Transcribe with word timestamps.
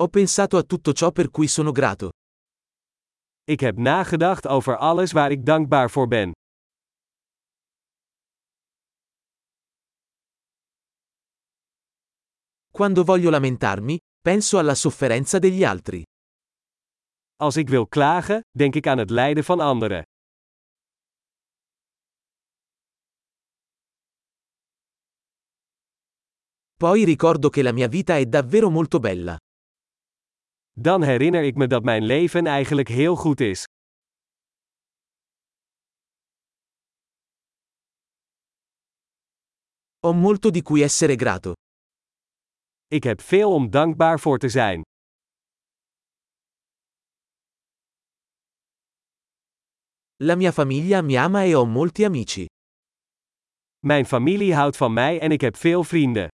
Ho 0.00 0.06
pensato 0.08 0.56
a 0.56 0.62
tutto 0.62 0.92
ciò 0.92 1.10
per 1.10 1.28
cui 1.28 1.48
sono 1.48 1.72
grato. 1.72 2.10
Ik 3.44 3.60
heb 3.60 3.76
nagedacht 3.76 4.46
over 4.46 4.76
alles 4.76 5.12
waar 5.12 5.30
ik 5.30 5.44
dankbaar 5.44 5.90
voor 5.90 6.06
ben. 6.08 6.32
Quando 12.70 13.04
voglio 13.04 13.30
lamentarmi, 13.30 13.98
penso 14.20 14.58
alla 14.58 14.74
sofferenza 14.74 15.38
degli 15.38 15.64
altri. 15.64 16.02
Als 17.36 17.56
ik 17.56 17.68
wil 17.68 17.86
klagen, 17.86 18.40
denk 18.50 18.74
ik 18.74 18.86
aan 18.86 18.98
het 18.98 19.10
lijden 19.10 19.44
van 19.44 19.60
anderen. 19.60 20.02
Poi 26.76 27.04
ricordo 27.04 27.48
che 27.48 27.62
la 27.62 27.72
mia 27.72 27.88
vita 27.88 28.16
è 28.16 28.26
davvero 28.26 28.70
molto 28.70 29.00
bella. 29.00 29.36
Dan 30.80 31.02
herinner 31.02 31.42
ik 31.42 31.54
me 31.54 31.66
dat 31.66 31.84
mijn 31.84 32.02
leven 32.04 32.46
eigenlijk 32.46 32.88
heel 32.88 33.16
goed 33.16 33.40
is. 33.40 33.64
Ho 39.98 40.12
molto 40.12 40.50
di 40.50 40.62
cui 40.62 40.82
essere 40.82 41.16
grato. 41.16 41.52
Ik 42.86 43.02
heb 43.02 43.20
veel 43.20 43.52
om 43.52 43.70
dankbaar 43.70 44.20
voor 44.20 44.38
te 44.38 44.48
zijn. 44.48 44.82
La 50.16 50.34
mia 50.34 50.52
famiglia 50.52 51.02
mi 51.02 51.14
ama 51.14 51.42
e 51.42 51.54
ho 51.54 51.66
molti 51.66 52.04
amici. 52.04 52.46
Mijn 53.78 54.06
familie 54.06 54.54
houdt 54.54 54.76
van 54.76 54.92
mij 54.92 55.20
en 55.20 55.30
ik 55.30 55.40
heb 55.40 55.56
veel 55.56 55.84
vrienden. 55.84 56.28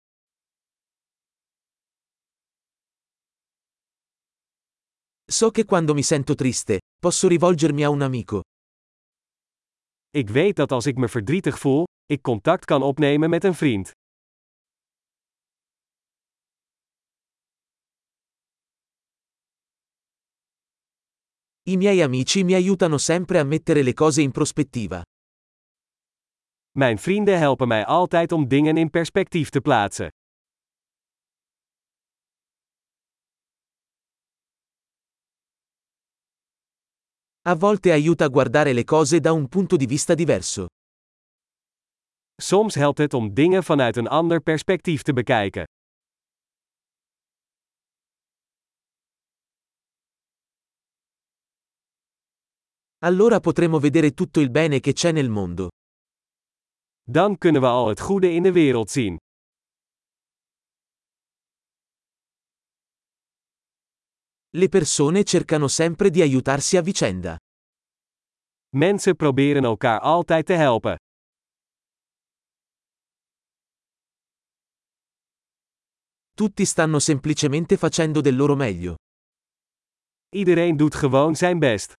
So 5.30 5.52
che 5.52 5.65
quando 5.65 5.95
mi 5.95 6.02
sento 6.02 6.34
triste, 6.34 6.80
posso 6.98 7.29
rivolgermi 7.29 7.84
a 7.84 7.89
un 7.89 8.03
amico. 8.03 8.41
Ik 10.11 10.28
weet 10.28 10.56
dat 10.56 10.72
als 10.72 10.87
ik 10.87 10.97
me 10.97 11.09
verdrietig 11.09 11.59
voel, 11.59 11.84
ik 12.06 12.22
contact 12.22 12.64
kan 12.64 12.83
opnemen 12.83 13.31
met 13.31 13.45
een 13.45 13.55
vriend. 13.55 13.91
I 21.69 21.77
miei 21.77 22.00
amici 22.00 22.44
mi 22.44 22.55
aiutano 22.55 22.98
sempre 22.98 23.39
a 23.39 23.44
mettere 23.44 23.83
le 23.83 23.92
cose 23.92 24.22
in 24.22 24.31
prospettiva. 24.31 25.03
Mijn 26.70 26.98
vrienden 26.98 27.39
helpen 27.39 27.69
mij 27.69 27.87
altijd 27.87 28.33
om 28.33 28.48
dingen 28.48 28.77
in 28.77 28.91
perspectief 28.91 29.48
te 29.48 29.61
plaatsen. 29.61 30.09
A 37.51 37.56
volte 37.56 37.91
aiuta 37.91 38.25
a 38.25 38.29
guardare 38.29 38.73
le 38.73 38.84
cose 38.84 39.19
da 39.19 39.33
un 39.33 39.48
punto 39.48 39.77
di 39.77 39.87
vista 39.87 40.15
diverso. 40.15 40.67
Soms 42.41 42.75
helpt 42.75 42.98
het 42.98 43.15
om 43.15 43.34
dingen 43.34 43.62
vanuit 43.65 43.97
een 43.97 44.06
ander 44.06 44.41
perspectief 44.41 45.03
te 45.03 45.12
bekijken. 45.12 45.65
Allora 52.98 53.41
potremo 53.41 53.81
vedere 53.81 54.12
tutto 54.12 54.41
il 54.41 54.51
bene 54.51 54.78
che 54.81 54.93
c'è 54.93 55.12
nel 55.12 55.28
mondo. 55.28 55.69
Dan 57.03 57.37
kunnen 57.39 57.61
we 57.61 57.67
al 57.67 57.89
het 57.89 58.01
goede 58.01 58.31
in 58.31 58.43
de 58.43 58.53
wereld 58.53 58.91
zien. 58.91 59.17
Le 64.53 64.69
persone 64.69 65.23
cercano 65.23 65.69
sempre 65.69 66.11
di 66.11 66.23
aiutarsi 66.23 66.77
a 66.77 66.83
vicenda. 66.83 67.37
Mensen 68.77 69.15
proberen 69.15 69.65
elkaar 69.65 70.01
altijd 70.01 70.47
te 70.47 70.55
helpen. 70.55 70.97
Tutti 76.34 76.65
stanno 76.65 76.99
semplicemente 76.99 77.77
facendo 77.77 78.21
del 78.21 78.34
loro 78.34 78.56
meglio. 78.56 78.94
Iedereen 80.34 80.77
doet 80.77 80.94
gewoon 80.94 81.37
zijn 81.37 81.59
best. 81.59 81.93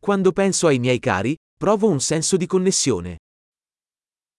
Quando 0.00 0.32
penso 0.32 0.66
ai 0.68 0.78
miei 0.78 0.98
cari, 0.98 1.34
provo 1.58 1.88
un 1.88 2.00
senso 2.00 2.36
di 2.36 2.46
connessione. 2.46 3.16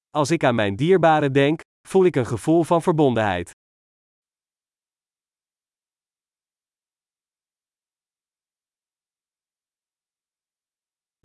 Als 0.10 0.32
ik 0.32 0.44
aan 0.44 0.56
mijn 0.56 0.76
dierbaren 0.76 1.34
denk, 1.34 1.62
voel 1.88 2.06
ik 2.06 2.16
een 2.16 2.26
gevoel 2.26 2.64
van 2.64 2.82
verbondenheid. 2.82 3.52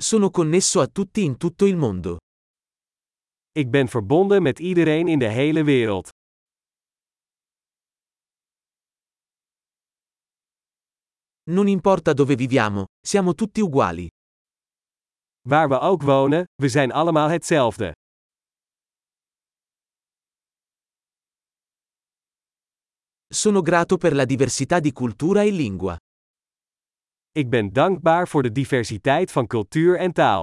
Sono 0.03 0.31
connesso 0.31 0.81
a 0.81 0.89
tutti 0.89 1.23
in 1.23 1.37
tutto 1.37 1.65
il 1.65 1.77
mondo. 1.77 2.17
Ik 3.53 3.71
ben 3.71 3.87
verbonden 3.87 4.43
met 4.43 4.59
iedereen 4.59 5.07
in 5.07 5.19
de 5.19 5.29
hele 5.29 5.63
wereld. 5.63 6.09
Non 11.51 11.69
importa 11.69 12.12
dove 12.12 12.35
viviamo, 12.35 12.87
siamo 13.01 13.35
tutti 13.35 13.61
uguali. 13.61 14.09
Waar 15.49 15.69
we 15.69 15.79
ook 15.79 16.03
wonen, 16.03 16.45
we 16.61 16.69
zijn 16.69 16.91
allemaal 16.91 17.29
hetzelfde. 17.29 17.93
Sono 23.29 23.62
grato 23.62 23.97
per 23.97 24.15
la 24.15 24.25
diversità 24.25 24.81
di 24.81 24.93
cultura 24.93 25.43
e 25.43 25.51
lingua. 25.51 25.97
Ik 27.34 27.50
ben 27.50 27.72
dankbaar 27.72 28.28
voor 28.28 28.43
de 28.43 28.53
diversiteit 28.53 29.32
van 29.32 29.47
cultuur 29.47 29.98
en 29.98 30.12
taal. 30.12 30.43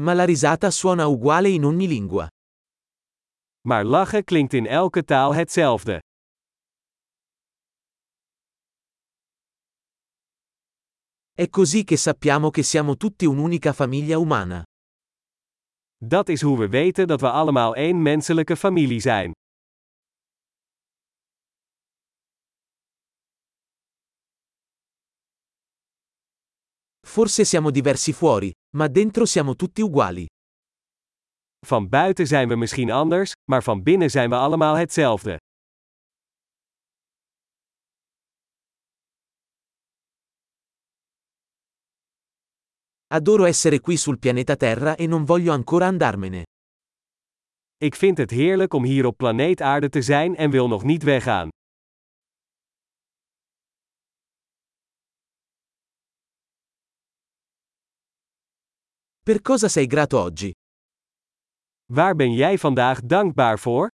Ma 0.00 0.14
la 0.14 0.24
risata 0.24 0.70
suona 0.70 1.06
uguale 1.06 1.48
in 1.48 1.64
ogni 1.64 1.86
lingua. 1.88 2.26
Maar 3.60 3.84
lachen 3.84 4.24
klinkt 4.24 4.52
in 4.52 4.66
elke 4.66 5.04
taal 5.04 5.34
hetzelfde. 5.34 6.00
È 11.32 11.48
così 11.48 11.84
che 11.84 11.96
sappiamo 11.96 12.50
che 12.50 12.62
siamo 12.62 12.96
tutti 12.96 13.26
un'unica 13.26 13.72
famiglia 13.72 14.18
umana. 14.18 14.62
Dat 16.00 16.28
is 16.28 16.42
hoe 16.42 16.58
we 16.58 16.68
weten 16.68 17.06
dat 17.06 17.20
we 17.20 17.30
allemaal 17.30 17.74
één 17.74 18.02
menselijke 18.02 18.56
familie 18.56 19.00
zijn. 19.00 19.32
Forse 27.08 27.44
siamo 27.44 27.70
diversi 27.70 28.12
fuori, 28.12 28.52
ma 28.76 28.86
dentro 28.86 29.24
siamo 29.24 29.56
tutti 29.56 29.80
uguali. 29.80 30.26
Van 31.66 31.88
buiten 31.88 32.26
zijn 32.26 32.48
we 32.48 32.56
misschien 32.56 32.90
anders, 32.90 33.32
maar 33.50 33.62
van 33.62 33.82
binnen 33.82 34.10
zijn 34.10 34.30
we 34.30 34.36
allemaal 34.36 34.74
hetzelfde. 34.74 35.38
Adoro 43.06 43.44
essere 43.44 43.80
qui 43.80 43.96
sul 43.96 44.18
pianeta 44.18 44.56
Terra 44.56 44.94
e 44.96 45.06
non 45.06 45.24
voglio 45.26 45.52
ancora 45.52 45.86
andarmene. 45.86 46.42
Ik 47.76 47.94
vind 47.94 48.18
het 48.18 48.30
heerlijk 48.30 48.74
om 48.74 48.84
hier 48.84 49.06
op 49.06 49.16
planeet 49.16 49.60
Aarde 49.60 49.88
te 49.88 50.02
zijn 50.02 50.36
en 50.36 50.50
wil 50.50 50.68
nog 50.68 50.82
niet 50.82 51.02
weggaan. 51.02 51.48
Per 59.28 59.42
cosa 59.42 59.68
sei 59.68 59.86
grato 59.86 60.18
oggi? 60.18 60.50
Waar 61.92 62.14
ben 62.14 62.32
jij 62.32 62.58
vandaag 62.58 63.00
dankbaar 63.00 63.58
voor? 63.58 63.88